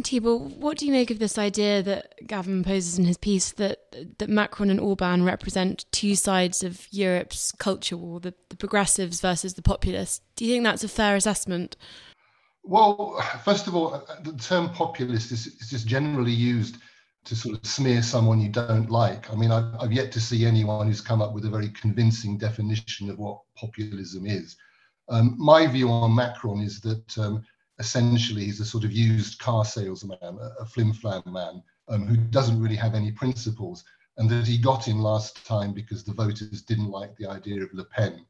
[0.00, 3.78] Tibor, what do you make of this idea that Gavin poses in his piece that
[4.18, 9.54] that Macron and Orban represent two sides of Europe's culture war, the, the progressives versus
[9.54, 10.22] the populists?
[10.36, 11.76] Do you think that's a fair assessment?
[12.64, 16.76] Well, first of all, the term populist is, is just generally used
[17.24, 19.30] to sort of smear someone you don't like.
[19.30, 22.38] I mean, I've, I've, yet to see anyone who's come up with a very convincing
[22.38, 24.56] definition of what populism is.
[25.08, 27.44] Um, my view on Macron is that um,
[27.84, 32.16] essentially he's a sort of used car salesman, a, a flim flam man um, who
[32.16, 33.84] doesn't really have any principles,
[34.16, 37.74] and that he got in last time because the voters didn't like the idea of
[37.74, 38.24] Le Pen.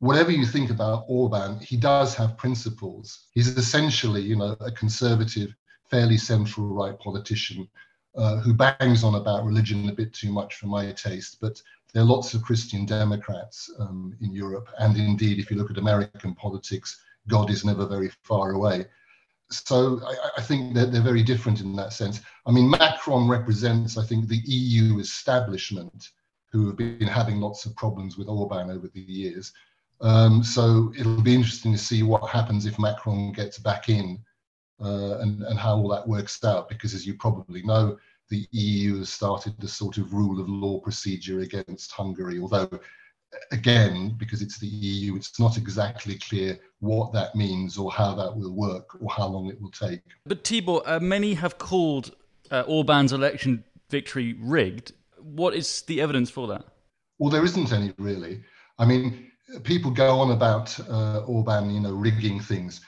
[0.00, 3.28] Whatever you think about Orban, he does have principles.
[3.32, 5.54] He's essentially, you know, a conservative,
[5.90, 7.68] fairly central right politician
[8.14, 12.02] uh, who bangs on about religion a bit too much for my taste, but there
[12.02, 16.34] are lots of Christian Democrats um, in Europe, and indeed, if you look at American
[16.34, 18.86] politics, God is never very far away.
[19.50, 22.20] So I, I think that they're very different in that sense.
[22.46, 26.10] I mean, Macron represents, I think, the EU establishment
[26.50, 29.52] who have been having lots of problems with Orban over the years.
[30.00, 34.18] Um, so it'll be interesting to see what happens if Macron gets back in
[34.82, 37.96] uh, and, and how all that works out, because as you probably know,
[38.30, 42.68] the EU has started the sort of rule of law procedure against Hungary, although
[43.50, 48.36] again, because it's the EU, it's not exactly clear what that means or how that
[48.36, 50.02] will work or how long it will take.
[50.26, 52.14] But Tibor, uh, many have called
[52.50, 54.92] uh, Orban's election victory rigged.
[55.18, 56.64] What is the evidence for that?
[57.18, 58.42] Well, there isn't any really.
[58.78, 59.30] I mean,
[59.64, 62.80] people go on about uh, Orban, you know, rigging things.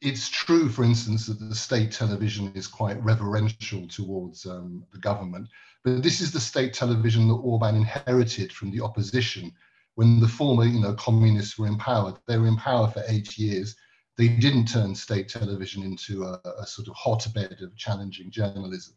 [0.00, 5.48] It's true, for instance, that the state television is quite reverential towards um, the government,
[5.84, 9.52] but this is the state television that Orban inherited from the opposition
[9.94, 12.14] when the former, you know, communists were in power.
[12.26, 13.76] They were in power for eight years.
[14.16, 18.94] They didn't turn state television into a, a sort of hotbed of challenging journalism.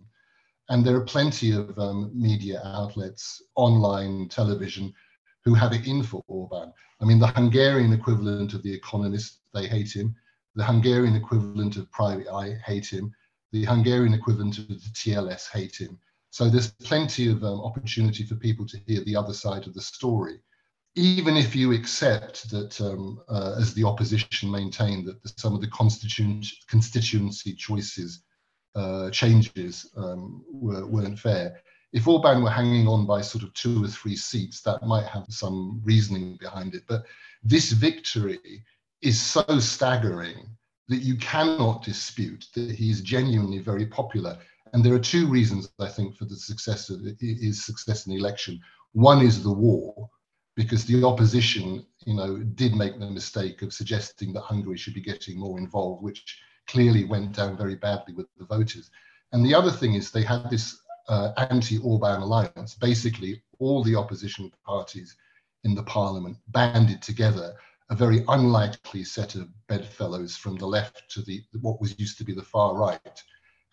[0.70, 4.94] And there are plenty of um, media outlets, online television,
[5.44, 6.72] who have it in for Orban.
[7.02, 10.16] I mean, the Hungarian equivalent of The Economist, they hate him.
[10.56, 13.14] The Hungarian equivalent of Private Eye hate him.
[13.52, 16.00] The Hungarian equivalent of the TLS hate him.
[16.30, 19.82] So there's plenty of um, opportunity for people to hear the other side of the
[19.82, 20.40] story
[20.96, 25.68] even if you accept that, um, uh, as the opposition maintained, that some of the
[25.68, 28.22] constituency choices
[28.76, 31.62] uh, changes um, were, weren't fair,
[31.94, 35.26] if Orban were hanging on by sort of two or three seats, that might have
[35.30, 36.84] some reasoning behind it.
[36.88, 37.04] But
[37.44, 38.64] this victory
[39.02, 40.50] is so staggering
[40.88, 44.38] that you cannot dispute that he's genuinely very popular.
[44.74, 48.20] And there are two reasons, I think, for the success of his success in the
[48.20, 48.60] election.
[48.94, 50.10] One is the war,
[50.56, 55.02] because the opposition, you know, did make the mistake of suggesting that Hungary should be
[55.02, 58.90] getting more involved, which clearly went down very badly with the voters.
[59.32, 62.76] And the other thing is they had this uh, anti-Orban alliance.
[62.76, 65.16] Basically, all the opposition parties
[65.64, 67.56] in the parliament banded together
[67.90, 72.24] a very unlikely set of bedfellows from the left to the what was used to
[72.24, 73.24] be the far right.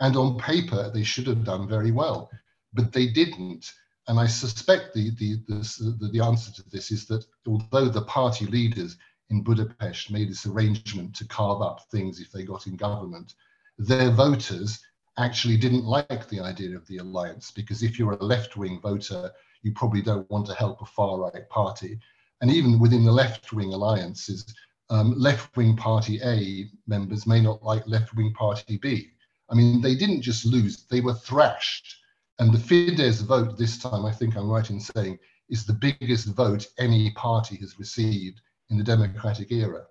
[0.01, 2.31] And on paper, they should have done very well,
[2.73, 3.73] but they didn't.
[4.11, 8.45] And I suspect the, the, the, the, answer to this is that although the party
[8.45, 8.97] leaders
[9.31, 13.35] in Budapest made this arrangement to carve up things if they got in government,
[13.79, 14.81] their voters
[15.17, 19.31] actually didn't like the idea of the alliance because if you're a left wing voter,
[19.63, 21.97] you probably don't want to help a far right party.
[22.41, 24.53] And even within the left wing alliances,
[24.89, 29.13] um, left wing party A members may not like left wing party B.
[29.49, 31.95] I mean, they didn't just lose, they were thrashed.
[32.41, 35.19] And the Fidesz vote this time, I think I'm right in saying,
[35.51, 39.83] is the biggest vote any party has received in the democratic era.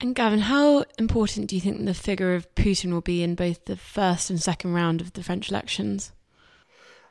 [0.00, 3.66] And Gavin, how important do you think the figure of Putin will be in both
[3.66, 6.12] the first and second round of the French elections?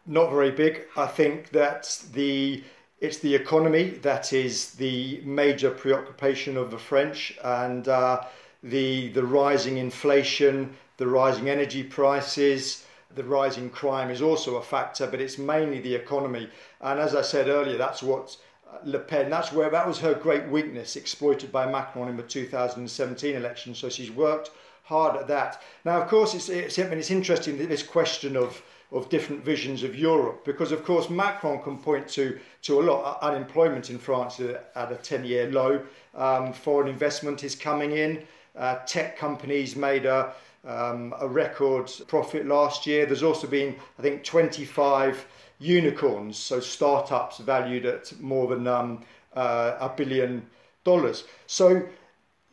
[0.07, 0.85] Not very big.
[0.97, 2.63] I think that the
[2.99, 8.23] it's the economy that is the major preoccupation of the French, and uh,
[8.63, 15.07] the the rising inflation, the rising energy prices, the rising crime is also a factor,
[15.07, 16.49] but it's mainly the economy.
[16.81, 18.37] And as I said earlier, that's what
[18.83, 23.35] Le Pen, that's where that was her great weakness, exploited by Macron in the 2017
[23.35, 23.75] election.
[23.75, 24.51] So she's worked
[24.83, 25.61] hard at that.
[25.85, 29.95] Now, of course, it's, it's, it's interesting that this question of of different visions of
[29.95, 34.91] Europe because of course Macron can point to to a lot unemployment in France at
[34.91, 35.81] a 10 year low
[36.13, 38.25] um, foreign investment is coming in
[38.57, 40.33] uh, tech companies made a
[40.65, 45.25] um, a record profit last year there's also been I think 25
[45.61, 49.03] unicorns, so startups valued at more than um,
[49.35, 50.45] uh, a billion
[50.83, 51.23] dollars.
[51.45, 51.87] So,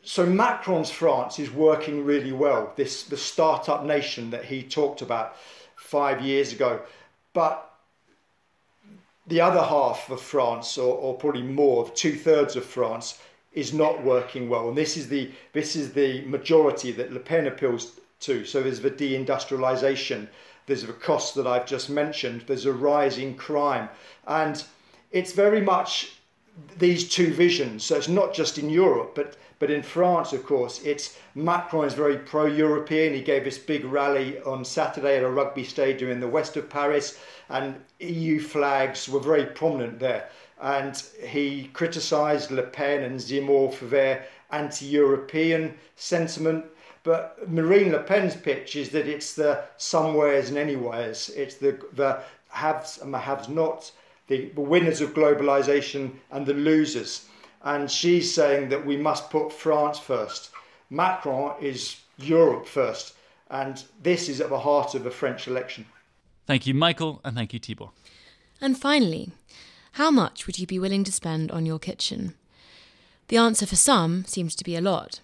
[0.02, 2.72] so Macron's France is working really well.
[2.76, 5.36] This the startup nation that he talked about
[5.74, 6.82] five years ago,
[7.32, 7.64] but
[9.26, 13.20] the other half of France, or, or probably more, two thirds of France,
[13.52, 17.46] is not working well, and this is the this is the majority that Le Pen
[17.46, 18.44] appeals to.
[18.44, 20.28] So there's the deindustrialization
[20.68, 23.88] there's the costs that I've just mentioned, there's a rise in crime.
[24.26, 24.62] And
[25.10, 26.12] it's very much
[26.78, 27.84] these two visions.
[27.84, 31.94] So it's not just in Europe, but but in France, of course, it's Macron is
[31.94, 33.12] very pro-European.
[33.12, 36.70] He gave this big rally on Saturday at a rugby stadium in the west of
[36.70, 40.30] Paris, and EU flags were very prominent there.
[40.60, 46.64] And he criticised Le Pen and Zemmour for their anti-European sentiment.
[47.04, 51.30] But Marine Le Pen's pitch is that it's the somewheres and anywheres.
[51.30, 53.90] It's the, the haves and the haves not,
[54.26, 57.26] the, the winners of globalization and the losers.
[57.62, 60.50] And she's saying that we must put France first.
[60.90, 63.14] Macron is Europe first.
[63.50, 65.86] And this is at the heart of the French election.
[66.46, 67.90] Thank you, Michael, and thank you, Tibor.
[68.60, 69.32] And finally,
[69.98, 72.34] how much would you be willing to spend on your kitchen?
[73.28, 75.20] The answer for some seems to be a lot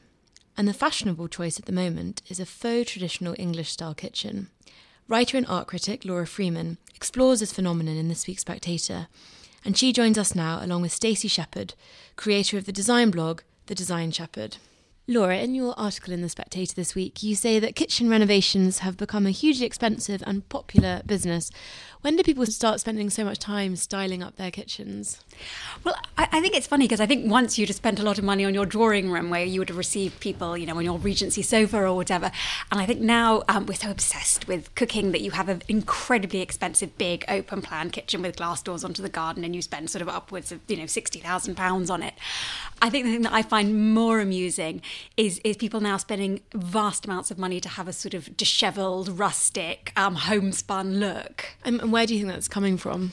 [0.56, 4.48] and the fashionable choice at the moment is a faux traditional English style kitchen.
[5.08, 9.08] Writer and art critic Laura Freeman explores this phenomenon in this week's Spectator,
[9.64, 11.74] and she joins us now along with Stacey Shepherd,
[12.16, 14.56] creator of the design blog The Design Shepherd.
[15.06, 18.96] Laura, in your article in The Spectator this week, you say that kitchen renovations have
[18.96, 21.50] become a hugely expensive and popular business.
[22.00, 25.22] When do people start spending so much time styling up their kitchens?
[25.84, 28.18] Well, I, I think it's funny because I think once you'd have spent a lot
[28.18, 30.84] of money on your drawing room where you would have received people, you know, on
[30.84, 32.30] your Regency sofa or whatever.
[32.70, 36.40] And I think now um, we're so obsessed with cooking that you have an incredibly
[36.40, 40.00] expensive, big, open plan kitchen with glass doors onto the garden and you spend sort
[40.02, 42.14] of upwards of, you know, £60,000 on it.
[42.80, 44.82] I think the thing that I find more amusing
[45.16, 49.08] is is people now spending vast amounts of money to have a sort of dishevelled,
[49.08, 51.56] rustic, um, homespun look.
[51.64, 53.12] And, and where do you think that's coming from?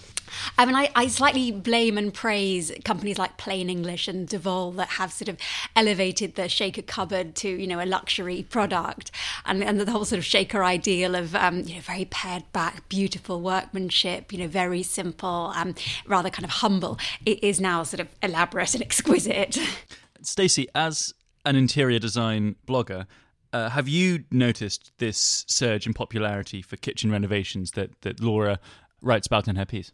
[0.58, 4.90] I mean, I, I, slightly blame and praise companies like Plain English and Devol that
[4.90, 5.38] have sort of
[5.76, 9.12] elevated the shaker cupboard to, you know, a luxury product.
[9.46, 12.88] And, and the whole sort of shaker ideal of, um, you know, very pared back,
[12.90, 15.76] beautiful workmanship, you know, very simple, um,
[16.08, 19.58] rather kind of humble, it is now sort of elaborate and exquisite.
[20.22, 21.14] Stacey, as
[21.46, 23.06] an interior design blogger,
[23.54, 28.60] uh, have you noticed this surge in popularity for kitchen renovations that, that Laura
[29.02, 29.92] writes about in her piece?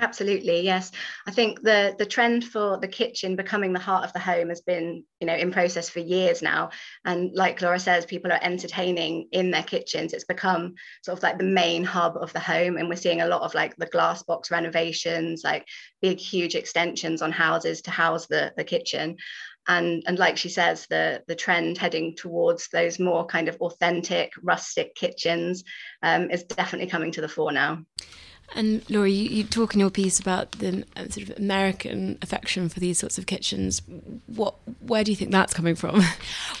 [0.00, 0.92] Absolutely, yes.
[1.26, 4.62] I think the the trend for the kitchen becoming the heart of the home has
[4.62, 6.70] been, you know, in process for years now.
[7.04, 10.14] And like Laura says, people are entertaining in their kitchens.
[10.14, 12.78] It's become sort of like the main hub of the home.
[12.78, 15.66] And we're seeing a lot of like the glass box renovations, like
[16.00, 19.18] big, huge extensions on houses to house the, the kitchen
[19.68, 24.32] and and like she says the the trend heading towards those more kind of authentic
[24.42, 25.64] rustic kitchens
[26.02, 27.82] um, is definitely coming to the fore now
[28.54, 32.68] And Laura, you, you, talk in your piece about the uh, sort of American affection
[32.68, 33.80] for these sorts of kitchens.
[34.26, 36.02] What, where do you think that's coming from?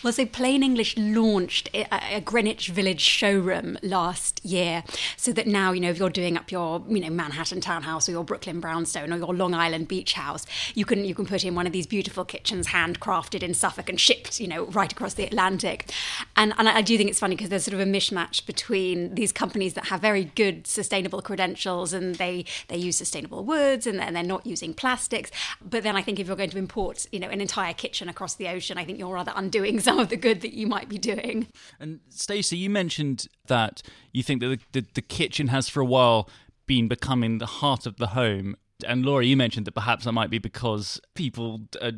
[0.02, 4.82] Well, so Plain English launched a, a Greenwich Village showroom last year,
[5.18, 8.12] so that now you know if you're doing up your you know Manhattan townhouse or
[8.12, 11.54] your Brooklyn brownstone or your Long Island beach house, you can you can put in
[11.54, 15.24] one of these beautiful kitchens handcrafted in Suffolk and shipped you know right across the
[15.24, 15.92] Atlantic.
[16.34, 19.32] And and I do think it's funny because there's sort of a mishmatch between these
[19.32, 24.22] companies that have very good sustainable credentials and they they use sustainable woods and, they're
[24.22, 25.30] not using plastics.
[25.62, 28.34] But then I think if you're going to import, you know, an entire kitchen across
[28.34, 30.98] the ocean, I think you're rather undoing some of the good that you might be
[30.98, 31.46] doing.
[31.78, 35.84] And Stacey, you mentioned that you think that the, the, the kitchen has for a
[35.84, 36.28] while
[36.66, 38.56] been becoming the heart of the home
[38.86, 41.92] and Laura, you mentioned that perhaps that might be because people uh,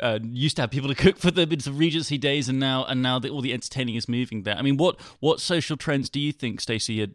[0.00, 2.84] uh, used to have people to cook for them in some Regency days, and now
[2.84, 4.56] and now the, all the entertaining is moving there.
[4.56, 7.06] I mean, what what social trends do you think, Stacey,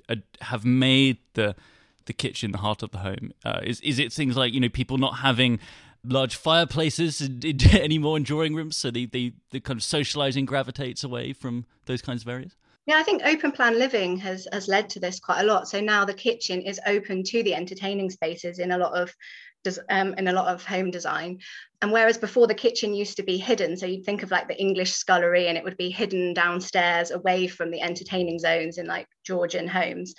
[0.42, 1.56] have made the
[2.08, 3.32] the kitchen the heart of the home?
[3.46, 5.60] Uh, is is it things like you know people not having
[6.04, 7.22] large fireplaces
[7.74, 12.02] anymore in drawing rooms, so the, the the kind of socializing gravitates away from those
[12.02, 12.56] kinds of areas?
[12.88, 15.68] Yeah, I think open plan living has has led to this quite a lot.
[15.68, 19.14] So now the kitchen is open to the entertaining spaces in a lot of
[19.90, 21.40] um, in a lot of home design.
[21.82, 24.60] And whereas before the kitchen used to be hidden, so you'd think of like the
[24.60, 29.08] English scullery and it would be hidden downstairs away from the entertaining zones in like
[29.24, 30.14] Georgian homes.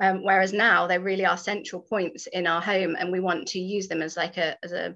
[0.00, 3.60] Um, whereas now they really are central points in our home, and we want to
[3.60, 4.94] use them as like a as a,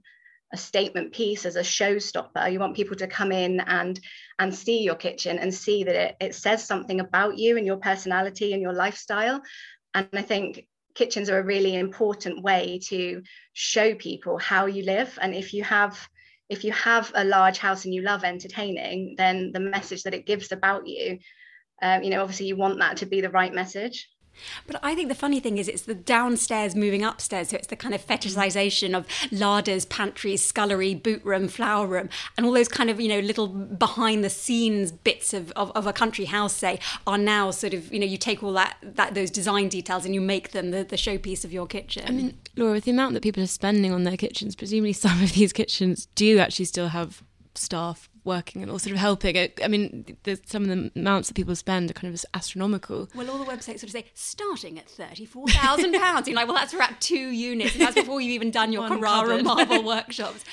[0.53, 2.51] a statement piece, as a showstopper.
[2.51, 3.99] You want people to come in and
[4.39, 7.77] and see your kitchen and see that it, it says something about you and your
[7.77, 9.41] personality and your lifestyle.
[9.95, 13.23] And I think kitchens are a really important way to
[13.53, 15.17] show people how you live.
[15.23, 16.09] And if you have
[16.49, 20.27] if you have a large house and you love entertaining, then the message that it
[20.27, 21.19] gives about you,
[21.83, 24.09] um, you know, obviously you want that to be the right message.
[24.67, 27.51] But I think the funny thing is, it's the downstairs moving upstairs.
[27.51, 28.17] So it's the kind of mm.
[28.17, 33.09] fetishization of larders, pantries, scullery, boot room, flower room, and all those kind of, you
[33.09, 37.51] know, little behind the scenes bits of, of, of, a country house, say, are now
[37.51, 40.53] sort of, you know, you take all that, that those design details and you make
[40.53, 42.05] them the, the showpiece of your kitchen.
[42.07, 45.23] I mean, Laura, with the amount that people are spending on their kitchens, presumably some
[45.23, 47.23] of these kitchens do actually still have
[47.55, 49.37] staff working and all sort of helping.
[49.37, 53.09] I, I mean, the, some of the amounts that people spend are kind of astronomical.
[53.15, 56.29] Well, all the websites sort of say starting at thirty-four thousand pounds.
[56.29, 59.43] You're like, well, that's for two units, and that's before you've even done your Carrara
[59.43, 60.45] marble workshops.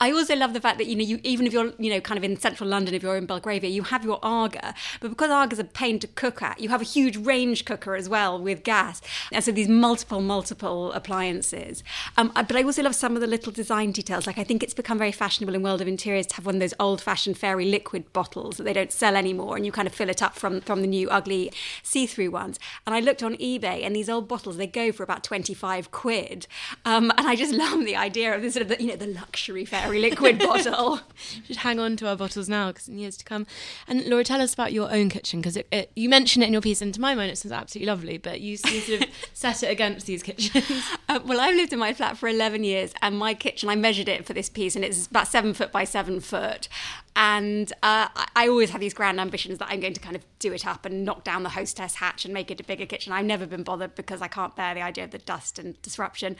[0.00, 2.18] I also love the fact that you know you even if you're you know kind
[2.18, 5.58] of in central London, if you're in Belgravia, you have your Aga, but because Aga's
[5.58, 9.00] a pain to cook at, you have a huge range cooker as well with gas,
[9.30, 11.84] and so these multiple multiple appliances.
[12.16, 14.26] Um, but I also love some of the little design details.
[14.26, 16.60] Like I think it's become very fashionable in World of Interiors to have one of
[16.60, 16.74] those
[17.22, 20.22] old-fashioned fairy liquid bottles that they don't sell anymore, and you kind of fill it
[20.22, 21.52] up from from the new ugly
[21.82, 22.58] see-through ones.
[22.86, 26.46] And I looked on eBay, and these old bottles they go for about twenty-five quid,
[26.84, 29.06] um, and I just love the idea of the sort of the, you know the
[29.06, 31.00] luxury fairy liquid bottle.
[31.46, 33.46] Should hang on to our bottles now because in years to come.
[33.86, 35.58] And Laura, tell us about your own kitchen because
[35.94, 38.18] you mentioned it in your piece, and to my mind, it sounds absolutely lovely.
[38.18, 40.52] But you, you sort of set it against these kitchens.
[41.08, 44.08] Uh, well, I've lived in my flat for eleven years, and my kitchen I measured
[44.08, 46.68] it for this piece, and it's about seven foot by seven foot.
[47.14, 50.52] And uh, I always have these grand ambitions that I'm going to kind of do
[50.52, 53.12] it up and knock down the hostess hatch and make it a bigger kitchen.
[53.12, 56.36] I've never been bothered because I can't bear the idea of the dust and disruption.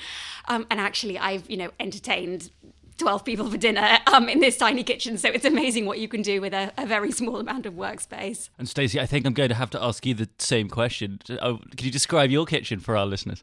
[0.48, 2.50] Um, and actually, I've you know entertained
[2.98, 5.18] 12 people for dinner um, in this tiny kitchen.
[5.18, 8.48] So it's amazing what you can do with a, a very small amount of workspace.
[8.58, 11.18] And Stacey, I think I'm going to have to ask you the same question.
[11.40, 13.42] Oh, can you describe your kitchen for our listeners?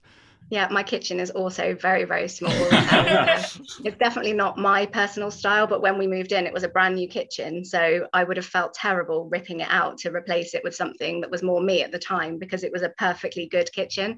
[0.52, 2.52] Yeah, my kitchen is also very, very small.
[2.52, 3.44] uh,
[3.84, 6.96] it's definitely not my personal style, but when we moved in, it was a brand
[6.96, 7.64] new kitchen.
[7.64, 11.30] So I would have felt terrible ripping it out to replace it with something that
[11.30, 14.18] was more me at the time because it was a perfectly good kitchen.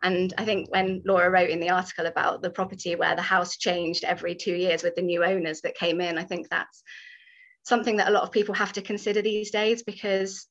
[0.00, 3.56] And I think when Laura wrote in the article about the property where the house
[3.56, 6.84] changed every two years with the new owners that came in, I think that's
[7.64, 10.46] something that a lot of people have to consider these days because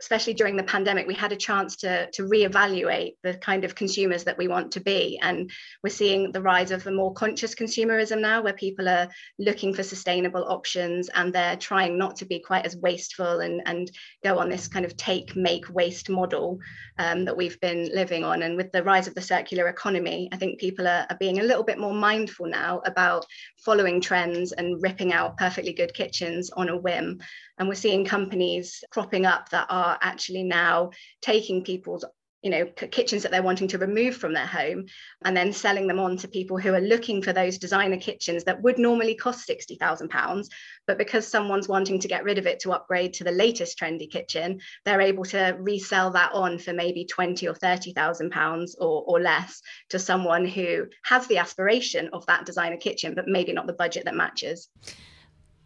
[0.00, 4.24] especially during the pandemic, we had a chance to, to reevaluate the kind of consumers
[4.24, 5.18] that we want to be.
[5.20, 5.50] And
[5.82, 9.82] we're seeing the rise of the more conscious consumerism now, where people are looking for
[9.82, 13.90] sustainable options and they're trying not to be quite as wasteful and, and
[14.22, 16.58] go on this kind of take, make, waste model
[16.98, 18.42] um, that we've been living on.
[18.42, 21.44] And with the rise of the circular economy, I think people are, are being a
[21.44, 23.26] little bit more mindful now about
[23.64, 27.18] following trends and ripping out perfectly good kitchens on a whim.
[27.58, 30.90] And we're seeing companies cropping up that are actually now
[31.20, 32.04] taking people's
[32.42, 34.86] you know kitchens that they're wanting to remove from their home
[35.24, 38.62] and then selling them on to people who are looking for those designer kitchens that
[38.62, 40.48] would normally cost 60,000 pounds
[40.86, 44.08] but because someone's wanting to get rid of it to upgrade to the latest trendy
[44.08, 49.20] kitchen they're able to resell that on for maybe 20 or 30,000 pounds or, or
[49.20, 53.72] less to someone who has the aspiration of that designer kitchen but maybe not the
[53.72, 54.68] budget that matches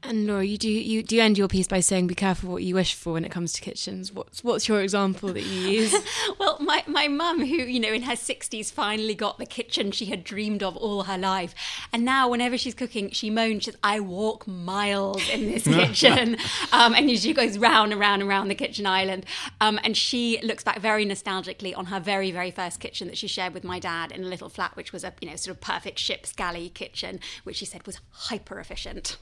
[0.05, 2.63] and Laura, you do you do you end your piece by saying be careful what
[2.63, 4.13] you wish for when it comes to kitchens.
[4.13, 5.95] What's what's your example that you use?
[6.41, 10.07] well, my my mum, who you know in her sixties finally got the kitchen she
[10.07, 11.55] had dreamed of all her life,
[11.93, 16.37] and now whenever she's cooking, she moans, says, "I walk miles in this kitchen,"
[16.73, 19.25] um, and she goes round and round and round the kitchen island,
[19.61, 23.29] um, and she looks back very nostalgically on her very very first kitchen that she
[23.29, 25.61] shared with my dad in a little flat, which was a you know sort of
[25.61, 29.17] perfect ship's galley kitchen, which she said was hyper efficient.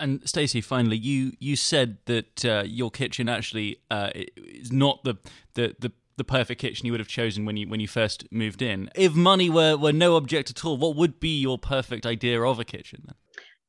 [0.00, 5.16] And Stacey, finally, you you said that uh, your kitchen actually uh, is not the,
[5.54, 8.62] the the the perfect kitchen you would have chosen when you when you first moved
[8.62, 8.90] in.
[8.94, 12.58] If money were were no object at all, what would be your perfect idea of
[12.58, 13.14] a kitchen then?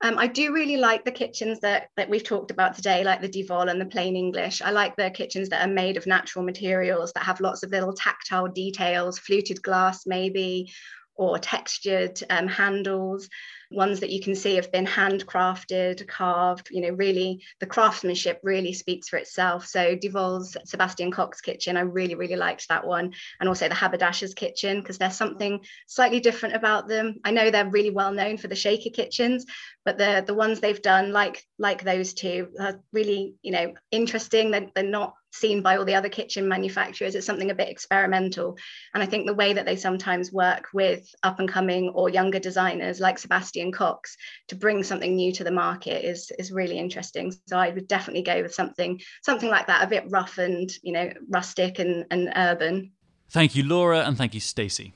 [0.04, 3.30] Um, I do really like the kitchens that, that we've talked about today, like the
[3.30, 4.60] Devol and the Plain English.
[4.64, 7.94] I like the kitchens that are made of natural materials that have lots of little
[7.94, 10.72] tactile details, fluted glass maybe,
[11.16, 13.30] or textured um, handles
[13.72, 18.74] ones that you can see have been handcrafted, carved, you know, really the craftsmanship really
[18.74, 19.66] speaks for itself.
[19.66, 23.14] So Devol's Sebastian Cox's kitchen, I really, really liked that one.
[23.40, 27.18] And also the Haberdasher's kitchen, because there's something slightly different about them.
[27.24, 29.46] I know they're really well known for the shaker kitchens,
[29.86, 34.52] but the the ones they've done, like like those two, are really, you know, interesting.
[34.52, 37.16] They're, they're not seen by all the other kitchen manufacturers.
[37.16, 38.58] It's something a bit experimental.
[38.94, 42.40] And I think the way that they sometimes work with up and coming or younger
[42.40, 44.18] designers like Sebastian Cox
[44.50, 47.34] to bring something new to the market is, is really interesting.
[47.48, 50.94] So I would definitely go with something something like that, a bit rough and you
[50.94, 52.92] know rustic and, and urban.
[53.30, 54.94] Thank you, Laura, and thank you, Stacey.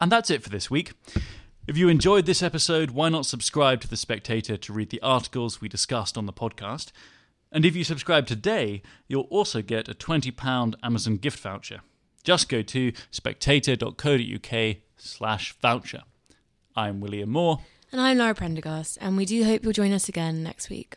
[0.00, 0.92] And that's it for this week.
[1.66, 5.60] If you enjoyed this episode, why not subscribe to The Spectator to read the articles
[5.60, 6.90] we discussed on the podcast?
[7.52, 11.80] And if you subscribe today, you'll also get a £20 Amazon gift voucher.
[12.22, 16.02] Just go to spectator.co.uk slash voucher.
[16.76, 17.60] I'm William Moore.
[17.90, 20.96] And I'm Lara Prendergast, and we do hope you'll join us again next week.